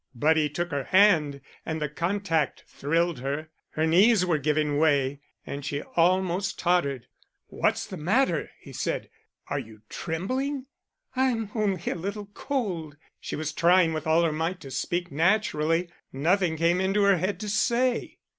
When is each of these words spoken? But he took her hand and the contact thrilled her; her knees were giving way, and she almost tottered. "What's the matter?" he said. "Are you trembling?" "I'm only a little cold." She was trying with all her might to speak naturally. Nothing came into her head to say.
But 0.15 0.35
he 0.35 0.49
took 0.49 0.71
her 0.71 0.85
hand 0.85 1.41
and 1.63 1.79
the 1.79 1.87
contact 1.87 2.63
thrilled 2.67 3.19
her; 3.19 3.49
her 3.73 3.85
knees 3.85 4.25
were 4.25 4.39
giving 4.39 4.79
way, 4.79 5.21
and 5.45 5.63
she 5.63 5.83
almost 5.95 6.57
tottered. 6.57 7.05
"What's 7.49 7.85
the 7.85 7.97
matter?" 7.97 8.49
he 8.59 8.73
said. 8.73 9.11
"Are 9.47 9.59
you 9.59 9.83
trembling?" 9.89 10.65
"I'm 11.15 11.51
only 11.53 11.83
a 11.85 11.93
little 11.93 12.25
cold." 12.33 12.97
She 13.19 13.35
was 13.35 13.53
trying 13.53 13.93
with 13.93 14.07
all 14.07 14.23
her 14.23 14.31
might 14.31 14.59
to 14.61 14.71
speak 14.71 15.11
naturally. 15.11 15.87
Nothing 16.11 16.57
came 16.57 16.81
into 16.81 17.03
her 17.03 17.17
head 17.17 17.39
to 17.41 17.47
say. 17.47 18.17